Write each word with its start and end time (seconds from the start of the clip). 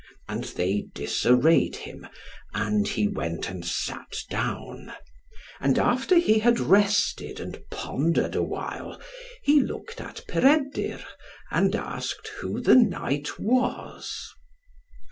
And 0.27 0.45
they 0.45 0.87
disarrayed 0.95 1.75
him, 1.75 2.07
and 2.55 2.87
he 2.87 3.07
went 3.07 3.51
and 3.51 3.63
sat 3.63 4.23
down; 4.31 4.93
and 5.59 5.77
after 5.77 6.17
he 6.17 6.39
had 6.39 6.59
rested 6.59 7.39
and 7.39 7.61
pondered 7.69 8.33
awhile, 8.33 8.99
he 9.43 9.59
looked 9.61 10.01
at 10.01 10.25
Peredur, 10.27 11.05
and 11.51 11.75
asked 11.75 12.29
who 12.39 12.59
the 12.59 12.73
knight 12.75 13.37
was. 13.37 14.31